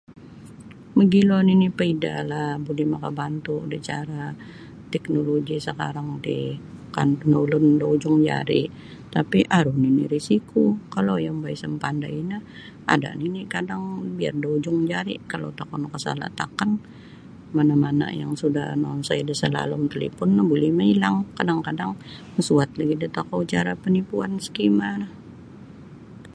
Mogilo 0.97 1.37
nini' 1.47 1.75
paidahlah 1.79 2.49
buli 2.65 2.83
makabantu' 2.93 3.63
da 3.71 3.77
cara 3.89 4.23
teknoloji 4.93 5.55
sakarang 5.65 6.09
ti 6.25 6.37
kaan 6.95 7.09
da 7.31 7.37
ulun 7.45 7.65
da 7.79 7.85
hujung 7.91 8.17
jari' 8.29 8.67
tapi 9.15 9.39
aru 9.57 9.73
nini 9.83 10.03
risiko 10.13 10.61
kalau 10.93 11.15
yombo' 11.25 11.53
isa 11.57 11.67
mapandai 11.73 12.17
no 12.31 12.37
ada 12.93 13.09
nini' 13.21 13.51
kadang 13.55 13.83
biar 14.17 14.33
da 14.41 14.47
hujung 14.53 14.77
jari' 14.91 15.19
kalau 15.31 15.49
tokou 15.57 15.77
nakasala' 15.81 16.35
takan 16.39 16.71
mana-mana' 17.55 18.11
yang 18.21 18.31
sudah 18.41 18.67
noonsoi 18.83 19.21
da 19.27 19.33
salalum 19.41 19.83
talipon 19.91 20.29
no 20.35 20.41
buli 20.51 20.69
mailang 20.79 21.17
kadang-kadang 21.37 21.91
masuat 22.35 22.69
lagi 22.79 22.95
da 23.01 23.07
tokou 23.17 23.41
cara 23.51 23.73
panipuan 23.83 24.31
scammer 24.45 24.93
no. 25.01 25.07